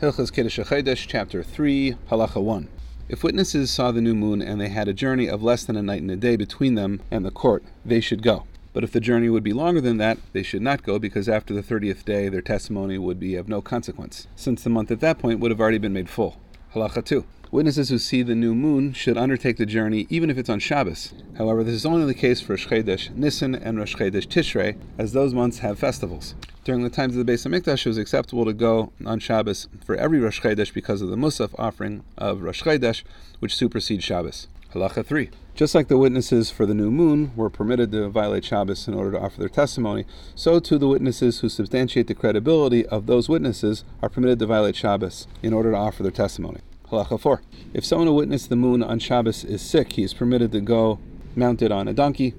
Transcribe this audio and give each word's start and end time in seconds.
Hilchas 0.00 0.32
Kiddush 0.32 0.58
HaChodesh, 0.58 1.06
Chapter 1.06 1.42
3, 1.42 1.94
Halacha 2.10 2.42
1. 2.42 2.68
If 3.10 3.22
witnesses 3.22 3.70
saw 3.70 3.92
the 3.92 4.00
new 4.00 4.14
moon 4.14 4.40
and 4.40 4.58
they 4.58 4.70
had 4.70 4.88
a 4.88 4.94
journey 4.94 5.28
of 5.28 5.42
less 5.42 5.62
than 5.62 5.76
a 5.76 5.82
night 5.82 6.00
and 6.00 6.10
a 6.10 6.16
day 6.16 6.36
between 6.36 6.74
them 6.74 7.02
and 7.10 7.22
the 7.22 7.30
court, 7.30 7.62
they 7.84 8.00
should 8.00 8.22
go. 8.22 8.44
But 8.72 8.82
if 8.82 8.92
the 8.92 9.00
journey 9.00 9.28
would 9.28 9.42
be 9.42 9.52
longer 9.52 9.82
than 9.82 9.98
that, 9.98 10.16
they 10.32 10.42
should 10.42 10.62
not 10.62 10.84
go 10.84 10.98
because 10.98 11.28
after 11.28 11.52
the 11.52 11.62
30th 11.62 12.06
day 12.06 12.30
their 12.30 12.40
testimony 12.40 12.96
would 12.96 13.20
be 13.20 13.34
of 13.36 13.46
no 13.46 13.60
consequence, 13.60 14.26
since 14.36 14.62
the 14.62 14.70
month 14.70 14.90
at 14.90 15.00
that 15.00 15.18
point 15.18 15.38
would 15.38 15.50
have 15.50 15.60
already 15.60 15.76
been 15.76 15.92
made 15.92 16.08
full. 16.08 16.38
Halacha 16.74 17.04
2. 17.04 17.24
Witnesses 17.50 17.88
who 17.88 17.98
see 17.98 18.22
the 18.22 18.36
new 18.36 18.54
moon 18.54 18.92
should 18.92 19.18
undertake 19.18 19.56
the 19.56 19.66
journey 19.66 20.06
even 20.08 20.30
if 20.30 20.38
it's 20.38 20.48
on 20.48 20.60
Shabbos. 20.60 21.12
However, 21.36 21.64
this 21.64 21.74
is 21.74 21.84
only 21.84 22.06
the 22.06 22.14
case 22.14 22.40
for 22.40 22.52
Rosh 22.52 22.68
Chodesh 22.68 23.12
Nisan 23.16 23.56
and 23.56 23.76
Rosh 23.76 23.96
Chodesh 23.96 24.28
Tishrei, 24.28 24.76
as 24.96 25.12
those 25.12 25.34
months 25.34 25.58
have 25.58 25.80
festivals. 25.80 26.36
During 26.62 26.84
the 26.84 26.88
times 26.90 27.16
of 27.16 27.26
the 27.26 27.32
Beis 27.32 27.44
Hamikdash, 27.44 27.84
it 27.84 27.88
was 27.88 27.98
acceptable 27.98 28.44
to 28.44 28.52
go 28.52 28.92
on 29.04 29.18
Shabbos 29.18 29.66
for 29.84 29.96
every 29.96 30.20
Rosh 30.20 30.40
Chodesh 30.40 30.72
because 30.72 31.02
of 31.02 31.08
the 31.08 31.16
Musaf 31.16 31.50
offering 31.58 32.04
of 32.16 32.42
Rosh 32.42 32.62
Chodesh, 32.62 33.02
which 33.40 33.56
supersedes 33.56 34.04
Shabbos. 34.04 34.46
Halacha 34.74 35.04
3. 35.04 35.30
Just 35.56 35.74
like 35.74 35.88
the 35.88 35.98
witnesses 35.98 36.48
for 36.50 36.64
the 36.64 36.74
new 36.74 36.92
moon 36.92 37.32
were 37.34 37.50
permitted 37.50 37.90
to 37.90 38.08
violate 38.08 38.44
Shabbos 38.44 38.86
in 38.86 38.94
order 38.94 39.10
to 39.12 39.20
offer 39.20 39.40
their 39.40 39.48
testimony, 39.48 40.06
so 40.36 40.60
too 40.60 40.78
the 40.78 40.86
witnesses 40.86 41.40
who 41.40 41.48
substantiate 41.48 42.06
the 42.06 42.14
credibility 42.14 42.86
of 42.86 43.06
those 43.06 43.28
witnesses 43.28 43.84
are 44.00 44.08
permitted 44.08 44.38
to 44.38 44.46
violate 44.46 44.76
Shabbos 44.76 45.26
in 45.42 45.52
order 45.52 45.72
to 45.72 45.76
offer 45.76 46.04
their 46.04 46.12
testimony. 46.12 46.60
Halacha 46.88 47.18
4. 47.18 47.42
If 47.74 47.84
someone 47.84 48.06
who 48.06 48.14
witnessed 48.14 48.48
the 48.48 48.54
moon 48.54 48.80
on 48.82 49.00
Shabbos 49.00 49.42
is 49.44 49.60
sick, 49.60 49.94
he 49.94 50.04
is 50.04 50.14
permitted 50.14 50.52
to 50.52 50.60
go 50.60 51.00
mounted 51.34 51.72
on 51.72 51.88
a 51.88 51.92
donkey. 51.92 52.34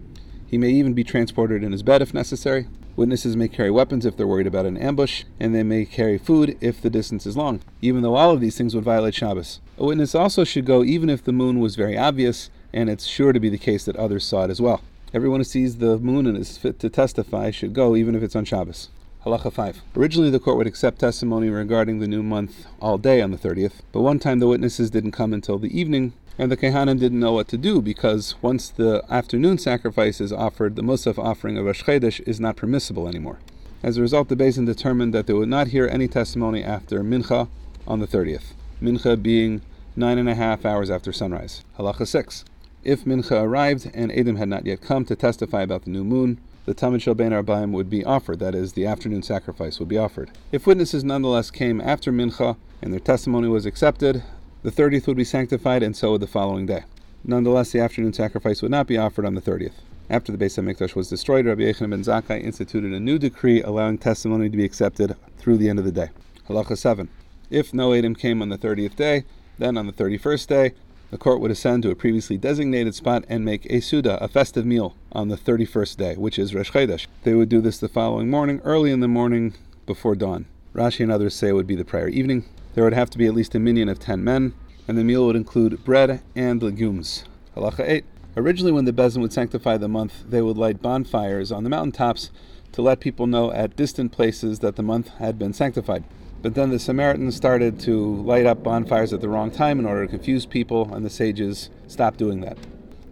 He 0.48 0.58
may 0.58 0.70
even 0.70 0.94
be 0.94 1.04
transported 1.04 1.64
in 1.64 1.74
his 1.74 1.84
bed 1.84 2.02
if 2.02 2.14
necessary. 2.14 2.68
Witnesses 2.96 3.38
may 3.38 3.48
carry 3.48 3.72
weapons 3.72 4.06
if 4.06 4.18
they're 4.18 4.28
worried 4.28 4.48
about 4.48 4.66
an 4.66 4.78
ambush, 4.78 5.24
and 5.40 5.56
they 5.56 5.64
may 5.64 5.86
carry 5.86 6.18
food 6.18 6.58
if 6.60 6.82
the 6.82 6.90
distance 6.90 7.26
is 7.26 7.38
long, 7.38 7.62
even 7.82 8.02
though 8.02 8.16
all 8.16 8.32
of 8.32 8.42
these 8.42 8.58
things 8.58 8.76
would 8.76 8.84
violate 8.84 9.16
Shabbos. 9.16 9.62
A 9.78 9.86
witness 9.86 10.14
also 10.14 10.44
should 10.44 10.66
go 10.66 10.84
even 10.84 11.10
if 11.10 11.24
the 11.24 11.32
moon 11.32 11.60
was 11.60 11.78
very 11.78 11.98
obvious, 11.98 12.50
and 12.74 12.90
it's 12.90 13.06
sure 13.06 13.32
to 13.32 13.40
be 13.40 13.50
the 13.50 13.58
case 13.58 13.86
that 13.86 13.96
others 13.96 14.26
saw 14.26 14.44
it 14.44 14.50
as 14.50 14.62
well. 14.62 14.82
Everyone 15.14 15.40
who 15.40 15.46
sees 15.46 15.78
the 15.78 15.98
moon 16.00 16.28
and 16.28 16.38
is 16.38 16.58
fit 16.58 16.80
to 16.80 16.90
testify 16.90 17.52
should 17.52 17.74
go 17.74 17.96
even 17.96 18.14
if 18.14 18.24
it's 18.24 18.36
on 18.36 18.46
Shabbos. 18.46 18.90
Halacha 19.26 19.54
5. 19.54 19.84
Originally, 19.96 20.32
the 20.32 20.40
court 20.40 20.58
would 20.58 20.66
accept 20.66 20.98
testimony 20.98 21.48
regarding 21.48 22.00
the 22.00 22.08
new 22.08 22.24
month 22.24 22.66
all 22.82 22.98
day 22.98 23.22
on 23.22 23.30
the 23.30 23.38
30th, 23.38 23.82
but 23.92 24.02
one 24.02 24.18
time 24.18 24.40
the 24.40 24.48
witnesses 24.48 24.90
didn't 24.90 25.12
come 25.12 25.32
until 25.32 25.60
the 25.60 25.80
evening, 25.80 26.14
and 26.40 26.52
the 26.52 26.58
Kehanim 26.58 27.00
didn't 27.00 27.20
know 27.20 27.34
what 27.34 27.48
to 27.50 27.58
do 27.58 27.84
because 27.84 28.34
once 28.42 28.70
the 28.70 29.04
afternoon 29.12 29.60
sacrifice 29.60 30.20
is 30.20 30.34
offered, 30.34 30.76
the 30.76 30.82
Musaf 30.82 31.20
offering 31.20 31.56
of 31.56 31.66
Rosh 31.66 32.20
is 32.22 32.40
not 32.40 32.56
permissible 32.56 33.08
anymore. 33.08 33.38
As 33.84 33.96
a 33.96 34.02
result, 34.02 34.28
the 34.28 34.36
Beis 34.36 34.56
Din 34.56 34.66
determined 34.66 35.14
that 35.14 35.28
they 35.28 35.34
would 35.34 35.50
not 35.50 35.68
hear 35.68 35.88
any 35.88 36.08
testimony 36.08 36.64
after 36.64 37.04
Mincha 37.04 37.48
on 37.86 38.00
the 38.00 38.08
30th, 38.08 38.54
Mincha 38.82 39.22
being 39.22 39.62
nine 39.96 40.18
and 40.18 40.30
a 40.30 40.36
half 40.36 40.66
hours 40.66 40.90
after 40.90 41.14
sunrise. 41.14 41.64
Halacha 41.78 42.08
6. 42.08 42.44
If 42.84 43.06
Mincha 43.06 43.44
arrived 43.44 43.92
and 43.94 44.12
Adam 44.12 44.38
had 44.38 44.50
not 44.50 44.66
yet 44.66 44.82
come 44.82 45.06
to 45.06 45.16
testify 45.16 45.62
about 45.62 45.84
the 45.84 45.92
new 45.92 46.04
moon, 46.04 46.40
the 46.66 46.76
Tamid 46.76 47.02
Shel 47.02 47.16
Ben 47.16 47.32
Arbaim 47.32 47.72
would 47.72 47.90
be 47.90 48.06
offered, 48.06 48.40
that 48.40 48.54
is, 48.54 48.74
the 48.74 48.86
afternoon 48.86 49.24
sacrifice 49.24 49.80
would 49.80 49.90
be 49.90 49.98
offered. 49.98 50.32
If 50.52 50.68
witnesses 50.68 51.04
nonetheless 51.04 51.50
came 51.50 51.82
after 51.82 52.12
Mincha 52.12 52.56
and 52.82 52.94
their 52.94 53.00
testimony 53.00 53.48
was 53.48 53.66
accepted, 53.66 54.24
the 54.64 54.72
30th 54.72 55.08
would 55.08 55.18
be 55.18 55.24
sanctified, 55.24 55.82
and 55.82 55.96
so 55.96 56.12
would 56.12 56.22
the 56.22 56.28
following 56.28 56.68
day. 56.68 56.84
Nonetheless, 57.24 57.72
the 57.72 57.80
afternoon 57.80 58.14
sacrifice 58.14 58.62
would 58.62 58.72
not 58.72 58.88
be 58.88 58.98
offered 58.98 59.26
on 59.26 59.36
the 59.36 59.42
30th. 59.42 59.74
After 60.10 60.32
the 60.32 60.44
Beis 60.44 60.62
HaMikdash 60.62 60.94
was 60.94 61.10
destroyed, 61.10 61.46
Rabbi 61.46 61.62
Yochanan 61.62 61.90
ben 61.92 62.04
Zakkai 62.04 62.44
instituted 62.44 62.94
a 62.94 63.00
new 63.00 63.18
decree 63.18 63.62
allowing 63.62 63.98
testimony 63.98 64.50
to 64.50 64.58
be 64.58 64.66
accepted 64.66 65.16
through 65.38 65.58
the 65.58 65.70
end 65.70 65.80
of 65.80 65.86
the 65.86 65.92
day. 65.92 66.10
Halacha 66.50 66.78
7. 66.78 67.08
If 67.50 67.74
no 67.74 67.94
Adam 67.94 68.16
came 68.16 68.42
on 68.42 68.50
the 68.50 68.58
30th 68.58 68.96
day, 68.96 69.24
then 69.58 69.78
on 69.78 69.88
the 69.88 69.94
31st 69.94 70.48
day, 70.48 70.74
the 71.12 71.18
court 71.18 71.42
would 71.42 71.52
ascend 71.52 71.84
to 71.84 71.92
a 71.92 71.96
previously 71.96 72.38
designated 72.38 72.96
spot 72.96 73.26
and 73.28 73.44
make 73.44 73.66
a 73.66 73.82
Seudah, 73.82 74.20
a 74.22 74.30
festive 74.30 74.66
meal, 74.66 74.96
on 75.12 75.28
the 75.28 75.36
31st 75.36 75.98
day, 75.98 76.16
which 76.16 76.40
is 76.40 76.56
Rosh 76.56 76.72
Chodesh. 76.72 77.06
They 77.24 77.34
would 77.34 77.50
do 77.50 77.60
this 77.60 77.78
the 77.78 77.90
following 77.90 78.30
morning, 78.30 78.62
early 78.64 78.92
in 78.92 79.02
the 79.02 79.10
morning, 79.10 79.54
before 79.86 80.16
dawn. 80.16 80.46
Rashi 80.74 81.02
and 81.02 81.12
others 81.12 81.36
say 81.36 81.50
it 81.50 81.54
would 81.54 81.68
be 81.68 81.76
the 81.76 81.84
prior 81.84 82.08
evening. 82.08 82.46
There 82.76 82.86
would 82.86 82.94
have 82.94 83.10
to 83.10 83.18
be 83.18 83.28
at 83.28 83.34
least 83.34 83.54
a 83.54 83.60
minyan 83.60 83.90
of 83.90 84.00
10 84.00 84.24
men, 84.24 84.54
and 84.88 84.98
the 84.98 85.04
meal 85.04 85.26
would 85.26 85.36
include 85.36 85.84
bread 85.84 86.22
and 86.34 86.64
legumes. 86.64 87.26
Halacha 87.58 87.88
8. 87.88 88.06
Originally, 88.38 88.72
when 88.72 88.86
the 88.86 88.94
Beis 88.94 89.14
Din 89.14 89.22
would 89.22 89.34
sanctify 89.34 89.76
the 89.76 89.90
month, 89.90 90.24
they 90.30 90.42
would 90.42 90.58
light 90.58 90.82
bonfires 90.82 91.52
on 91.52 91.66
the 91.66 91.70
mountaintops 91.70 92.32
to 92.72 92.82
let 92.82 93.02
people 93.02 93.28
know 93.28 93.52
at 93.52 93.76
distant 93.76 94.14
places 94.14 94.60
that 94.60 94.78
the 94.78 94.84
month 94.84 95.10
had 95.16 95.38
been 95.38 95.52
sanctified. 95.52 96.06
But 96.42 96.56
then 96.56 96.72
the 96.72 96.80
Samaritans 96.80 97.36
started 97.36 97.80
to 97.82 98.16
light 98.24 98.46
up 98.46 98.64
bonfires 98.64 99.14
at 99.14 99.22
the 99.22 99.30
wrong 99.30 99.52
time 99.52 99.80
in 99.80 99.86
order 99.86 100.06
to 100.06 100.12
confuse 100.12 100.46
people, 100.46 100.94
and 100.94 101.06
the 101.06 101.10
sages 101.10 101.70
stopped 101.88 102.18
doing 102.18 102.42
that. 102.42 102.58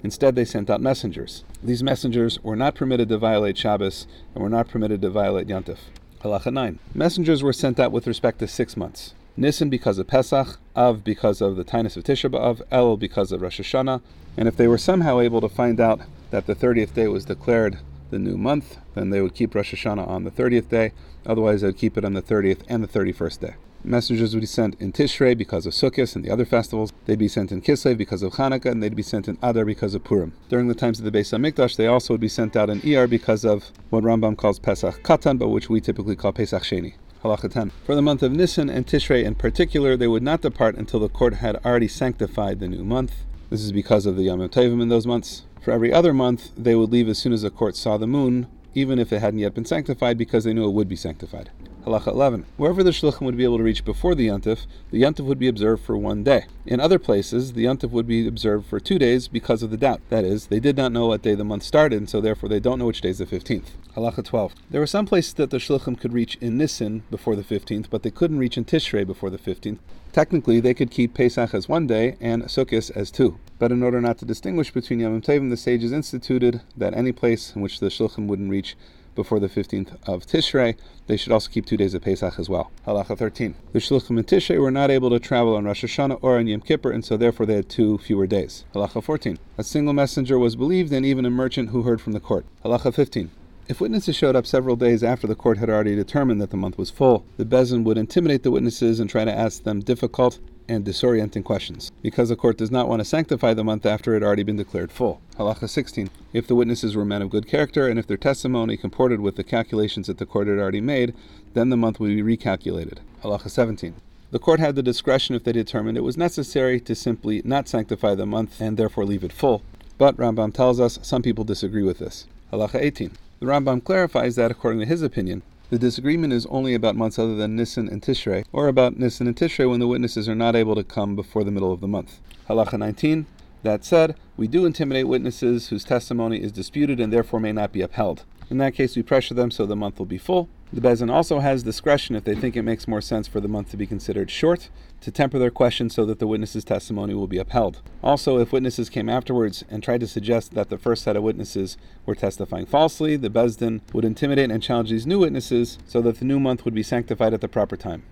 Instead, 0.02 0.36
they 0.36 0.46
sent 0.46 0.70
out 0.70 0.82
messengers. 0.82 1.44
These 1.62 1.84
messengers 1.84 2.42
were 2.42 2.56
not 2.56 2.74
permitted 2.74 3.10
to 3.10 3.18
violate 3.18 3.58
Shabbos 3.58 4.08
and 4.34 4.42
were 4.42 4.50
not 4.50 4.70
permitted 4.70 5.02
to 5.02 5.10
violate 5.10 5.48
Yantif. 5.48 5.78
Halacha 6.22 6.52
9. 6.52 6.80
Messengers 6.94 7.44
were 7.44 7.54
sent 7.54 7.80
out 7.80 7.92
with 7.92 8.08
respect 8.08 8.40
to 8.40 8.48
six 8.48 8.76
months. 8.76 9.14
Nisan 9.38 9.70
because 9.70 10.00
of 10.00 10.08
Pesach, 10.08 10.58
Av 10.76 11.04
because 11.04 11.40
of 11.40 11.56
the 11.56 11.64
Taanis 11.64 11.96
of 11.96 12.04
Tisha 12.04 12.30
B'Av, 12.30 12.62
Elul 12.72 13.00
because 13.00 13.32
of 13.32 13.42
Rosh 13.42 13.60
Hashanah, 13.60 14.02
and 14.38 14.48
if 14.48 14.58
they 14.58 14.68
were 14.68 14.78
somehow 14.78 15.20
able 15.20 15.42
to 15.42 15.50
find 15.50 15.80
out 15.80 16.02
that 16.32 16.46
the 16.46 16.56
30th 16.56 16.94
day 16.94 17.08
was 17.08 17.26
declared 17.26 17.78
the 18.10 18.20
new 18.20 18.38
month, 18.38 18.78
then 18.96 19.10
they 19.10 19.22
would 19.22 19.36
keep 19.36 19.56
Rosh 19.56 19.74
Hashanah 19.74 20.08
on 20.08 20.24
the 20.24 20.32
30th 20.32 20.70
day. 20.70 20.92
Otherwise, 21.26 21.62
they 21.62 21.68
would 21.68 21.78
keep 21.78 21.98
it 21.98 22.06
on 22.06 22.14
the 22.14 22.22
30th 22.22 22.62
and 22.68 22.84
the 22.84 22.88
31st 22.88 23.40
day. 23.40 23.56
Messengers 23.84 24.34
would 24.34 24.42
be 24.42 24.46
sent 24.46 24.76
in 24.82 24.92
Tishrei 24.92 25.38
because 25.38 25.66
of 25.66 25.72
Sukkot 25.72 26.14
and 26.14 26.26
the 26.26 26.30
other 26.30 26.44
festivals. 26.44 26.92
They'd 27.06 27.18
be 27.18 27.30
sent 27.30 27.50
in 27.52 27.62
Kislev 27.62 27.98
because 27.98 28.22
of 28.22 28.34
Hanukkah, 28.34 28.72
and 28.72 28.84
they'd 28.84 28.96
be 28.96 29.02
sent 29.02 29.30
in 29.30 29.38
Adar 29.42 29.64
because 29.64 29.94
of 29.94 30.04
Purim. 30.04 30.34
During 30.50 30.68
the 30.68 30.76
times 30.76 31.00
of 31.00 31.06
the 31.06 31.18
Beis 31.18 31.32
Hamikdash, 31.32 31.78
they 31.78 31.88
also 31.88 32.14
would 32.14 32.20
be 32.20 32.28
sent 32.28 32.58
out 32.58 32.70
in 32.70 32.82
Iyar 32.82 33.10
because 33.10 33.46
of 33.46 33.72
what 33.90 34.04
Rambam 34.04 34.36
calls 34.36 34.60
Pesach 34.60 35.02
Katan, 35.02 35.40
but 35.40 35.48
which 35.48 35.70
we 35.70 35.80
typically 35.80 36.18
call 36.18 36.34
Pesach 36.34 36.64
Sheni. 36.64 36.96
Halacha 37.24 37.52
10. 37.52 37.72
For 37.86 37.96
the 37.96 38.02
month 38.02 38.22
of 38.22 38.34
Nisan 38.34 38.70
and 38.70 38.86
Tishrei 38.86 39.24
in 39.24 39.36
particular, 39.36 39.96
they 39.96 40.08
would 40.08 40.24
not 40.24 40.42
depart 40.42 40.76
until 40.76 41.00
the 41.00 41.10
court 41.10 41.36
had 41.36 41.56
already 41.66 41.88
sanctified 41.88 42.60
the 42.60 42.68
new 42.68 42.84
month. 42.84 43.14
This 43.50 43.62
is 43.62 43.72
because 43.72 44.06
of 44.06 44.16
the 44.16 44.24
Yom 44.24 44.42
Tovim 44.42 44.80
in 44.80 44.90
those 44.90 45.08
months. 45.08 45.42
For 45.62 45.72
every 45.72 45.92
other 45.92 46.14
month, 46.14 46.52
they 46.56 46.76
would 46.76 46.92
leave 46.92 47.10
as 47.10 47.18
soon 47.18 47.34
as 47.34 47.42
the 47.42 47.50
court 47.50 47.76
saw 47.76 47.98
the 47.98 48.06
moon, 48.06 48.46
even 48.76 49.00
if 49.00 49.12
it 49.12 49.22
hadn't 49.22 49.40
yet 49.40 49.56
been 49.56 49.66
sanctified, 49.66 50.20
because 50.20 50.44
they 50.44 50.54
knew 50.54 50.68
it 50.68 50.74
would 50.74 50.88
be 50.88 50.96
sanctified. 50.96 51.50
Halacha 51.86 52.08
11. 52.08 52.46
Wherever 52.58 52.84
the 52.84 52.92
shluchim 52.92 53.22
would 53.22 53.38
be 53.38 53.46
able 53.46 53.58
to 53.58 53.64
reach 53.64 53.86
before 53.86 54.14
the 54.14 54.28
yontif, 54.28 54.66
the 54.92 55.02
yontif 55.02 55.26
would 55.26 55.40
be 55.40 55.48
observed 55.48 55.84
for 55.84 55.96
one 55.96 56.24
day. 56.24 56.46
In 56.66 56.82
other 56.82 57.00
places, 57.00 57.54
the 57.54 57.66
yontif 57.66 57.90
would 57.92 58.06
be 58.06 58.28
observed 58.28 58.66
for 58.66 58.82
two 58.82 59.00
days 59.00 59.30
because 59.30 59.64
of 59.64 59.72
the 59.72 59.78
doubt. 59.78 60.02
That 60.10 60.26
is, 60.26 60.48
they 60.48 60.60
did 60.60 60.76
not 60.76 60.92
know 60.92 61.08
what 61.08 61.22
day 61.22 61.36
the 61.36 61.46
month 61.46 61.64
started, 61.64 61.98
and 61.98 62.10
so 62.10 62.20
therefore 62.20 62.50
they 62.50 62.60
don't 62.60 62.80
know 62.80 62.88
which 62.88 63.02
day 63.02 63.10
is 63.10 63.20
the 63.20 63.26
15th. 63.26 63.70
Halacha 63.96 64.26
12. 64.26 64.54
There 64.70 64.82
were 64.82 64.88
some 64.88 65.06
places 65.06 65.34
that 65.36 65.52
the 65.52 65.58
shluchim 65.58 65.98
could 65.98 66.12
reach 66.12 66.36
in 66.42 66.58
Nisan 66.58 67.04
before 67.10 67.38
the 67.38 67.44
15th, 67.44 67.90
but 67.90 68.04
they 68.04 68.12
couldn't 68.12 68.40
reach 68.40 68.58
in 68.58 68.66
Tishrei 68.66 69.08
before 69.08 69.30
the 69.30 69.38
15th. 69.38 69.80
Technically, 70.12 70.60
they 70.60 70.74
could 70.74 70.92
keep 70.92 71.14
Pesach 71.14 71.54
as 71.54 71.70
one 71.70 71.88
day 71.88 72.18
and 72.20 72.44
Sukkot 72.44 72.92
as 72.96 73.10
two. 73.10 73.40
But 73.58 73.72
in 73.72 73.84
order 73.84 74.02
not 74.02 74.18
to 74.20 74.26
distinguish 74.26 74.72
between 74.72 75.00
Yom 75.00 75.22
Tovim, 75.22 75.50
the 75.50 75.58
sages 75.58 75.92
instituted 75.92 76.62
that 76.76 76.94
any 76.94 77.12
place 77.12 77.56
in 77.56 77.62
which 77.62 77.80
the 77.80 77.88
shluchim 77.88 78.28
wouldn't 78.28 78.50
reach 78.50 78.76
before 79.16 79.40
the 79.40 79.50
15th 79.50 79.98
of 80.08 80.26
Tishrei, 80.26 80.76
they 81.08 81.18
should 81.18 81.32
also 81.32 81.50
keep 81.50 81.66
two 81.66 81.78
days 81.78 81.94
of 81.94 82.02
Pesach 82.02 82.38
as 82.38 82.50
well. 82.50 82.72
Halacha 82.86 83.18
13. 83.18 83.56
The 83.74 83.80
Shluchim 83.80 84.18
and 84.18 84.28
Tishrei 84.28 84.60
were 84.60 84.72
not 84.72 84.92
able 84.92 85.10
to 85.10 85.20
travel 85.20 85.56
on 85.56 85.66
Rosh 85.66 85.84
Hashanah 85.84 86.20
or 86.22 86.38
on 86.38 86.48
Yom 86.48 86.62
Kippur, 86.62 86.92
and 86.92 87.04
so 87.04 87.18
therefore 87.18 87.46
they 87.46 87.56
had 87.56 87.70
two 87.70 87.98
fewer 88.00 88.28
days. 88.28 88.66
Halacha 88.74 89.04
14. 89.04 89.40
A 89.58 89.64
single 89.64 89.94
messenger 89.94 90.38
was 90.38 90.56
believed, 90.56 90.92
and 90.94 91.06
even 91.06 91.26
a 91.26 91.30
merchant 91.30 91.70
who 91.70 91.84
heard 91.84 92.02
from 92.02 92.14
the 92.14 92.20
court. 92.20 92.46
Halacha 92.64 92.94
15. 92.94 93.32
If 93.68 93.80
witnesses 93.80 94.16
showed 94.16 94.36
up 94.36 94.48
several 94.48 94.76
days 94.76 95.04
after 95.04 95.28
the 95.28 95.36
court 95.36 95.60
had 95.60 95.70
already 95.70 95.96
determined 95.96 96.42
that 96.42 96.50
the 96.50 96.58
month 96.58 96.78
was 96.78 96.90
full, 96.90 97.24
the 97.38 97.46
Beis 97.46 97.70
Din 97.70 97.84
would 97.84 98.00
intimidate 98.00 98.42
the 98.42 98.50
witnesses 98.50 99.00
and 99.00 99.08
try 99.08 99.26
to 99.26 99.32
ask 99.32 99.64
them 99.64 99.80
difficult 99.80 100.40
and 100.70 100.86
disorienting 100.86 101.44
questions, 101.44 101.92
because 102.02 102.30
the 102.30 102.36
court 102.36 102.58
does 102.58 102.72
not 102.72 102.88
want 102.88 103.00
to 103.00 103.06
sanctify 103.06 103.54
the 103.54 103.64
month 103.64 103.86
after 103.86 104.14
it 104.14 104.22
had 104.22 104.24
already 104.24 104.44
been 104.44 104.56
declared 104.56 104.92
full. 104.92 105.20
Halacha 105.38 105.68
16. 105.68 106.10
If 106.32 106.48
the 106.48 106.56
witnesses 106.56 106.96
were 106.96 107.04
men 107.04 107.22
of 107.22 107.32
good 107.32 107.48
character, 107.48 107.88
and 107.88 107.98
if 107.98 108.06
their 108.06 108.18
testimony 108.18 108.78
comported 108.78 109.20
with 109.20 109.36
the 109.36 109.44
calculations 109.44 110.08
that 110.08 110.20
the 110.20 110.26
court 110.26 110.48
had 110.48 110.60
already 110.60 110.82
made, 110.82 111.16
then 111.54 111.70
the 111.70 111.78
month 111.78 112.00
would 112.00 112.10
be 112.10 112.22
recalculated. 112.22 113.00
Halacha 113.24 113.50
17. 113.50 113.96
The 114.32 114.40
court 114.40 114.60
had 114.60 114.76
the 114.76 114.84
discretion 114.84 115.36
if 115.36 115.44
they 115.44 115.52
determined 115.52 115.98
it 115.98 116.02
was 116.02 116.16
necessary 116.16 116.80
to 116.82 116.94
simply 116.94 117.42
not 117.44 117.68
sanctify 117.68 118.14
the 118.14 118.28
month 118.28 118.62
and 118.62 118.78
therefore 118.78 119.06
leave 119.06 119.24
it 119.24 119.34
full. 119.34 119.64
But 119.98 120.18
Rambam 120.18 120.54
tells 120.54 120.80
us 120.80 121.00
some 121.02 121.24
people 121.24 121.44
disagree 121.44 121.84
with 121.84 121.98
this. 121.98 122.28
Halacha 122.54 122.80
18. 122.80 123.12
The 123.40 123.46
Rambam 123.46 123.84
clarifies 123.84 124.36
that, 124.36 124.52
according 124.52 124.82
to 124.82 124.86
his 124.86 125.02
opinion, 125.02 125.42
the 125.70 125.78
disagreement 125.78 126.34
is 126.34 126.48
only 126.48 126.74
about 126.74 126.96
months 126.96 127.20
other 127.20 127.36
than 127.36 127.56
Nisan 127.56 127.88
and 127.88 128.02
Tishrei, 128.02 128.46
or 128.52 128.68
about 128.68 128.98
Nisan 128.98 129.28
and 129.28 129.36
Tishrei 129.36 129.70
when 129.70 129.80
the 129.80 129.88
witnesses 129.88 130.28
are 130.28 130.36
not 130.36 130.56
able 130.56 130.74
to 130.76 130.84
come 130.84 131.16
before 131.16 131.44
the 131.44 131.52
middle 131.52 131.72
of 131.72 131.80
the 131.80 131.88
month. 131.88 132.20
Halacha 132.50 132.80
19. 132.80 133.28
That 133.62 133.84
said, 133.84 134.16
we 134.36 134.48
do 134.48 134.66
intimidate 134.66 135.08
witnesses 135.08 135.68
whose 135.68 135.84
testimony 135.84 136.42
is 136.42 136.52
disputed 136.52 137.00
and 137.00 137.14
therefore 137.14 137.40
may 137.40 137.52
not 137.52 137.72
be 137.72 137.82
upheld. 137.82 138.24
In 138.50 138.58
that 138.58 138.74
case, 138.74 138.96
we 138.96 139.04
pressure 139.04 139.36
them 139.36 139.52
so 139.52 139.66
the 139.66 139.76
month 139.76 140.00
will 140.00 140.06
be 140.06 140.18
full. 140.18 140.50
The 140.72 140.82
Beis 140.82 141.00
Din 141.00 141.10
also 141.10 141.40
has 141.40 141.64
discretion 141.64 142.16
if 142.16 142.26
they 142.26 142.36
think 142.36 142.56
it 142.56 142.62
makes 142.62 142.88
more 142.88 143.02
sense 143.02 143.28
for 143.28 143.40
the 143.40 143.48
month 143.48 143.72
to 143.72 143.78
be 143.78 143.88
considered 143.88 144.30
short 144.30 144.70
to 145.02 145.10
temper 145.10 145.40
their 145.40 145.50
question 145.50 145.90
so 145.90 146.06
that 146.06 146.20
the 146.20 146.28
witness's 146.28 146.64
testimony 146.64 147.16
will 147.16 147.26
be 147.26 147.40
upheld. 147.40 147.82
Also, 148.04 148.38
if 148.38 148.52
witnesses 148.52 148.88
came 148.88 149.10
afterwards 149.10 149.64
and 149.72 149.82
tried 149.82 150.02
to 150.02 150.08
suggest 150.08 150.54
that 150.54 150.70
the 150.70 150.78
first 150.78 151.04
set 151.04 151.16
of 151.16 151.24
witnesses 151.24 151.76
were 152.06 152.14
testifying 152.14 152.68
falsely, 152.68 153.16
the 153.16 153.32
Beis 153.32 153.58
Din 153.58 153.82
would 153.94 154.06
intimidate 154.06 154.52
and 154.52 154.62
challenge 154.62 154.92
these 154.92 155.08
new 155.08 155.18
witnesses 155.18 155.80
so 155.88 156.02
that 156.02 156.20
the 156.20 156.26
new 156.26 156.40
month 156.40 156.66
would 156.66 156.76
be 156.76 156.84
sanctified 156.84 157.34
at 157.34 157.42
the 157.42 157.48
proper 157.48 157.76
time. 157.76 158.04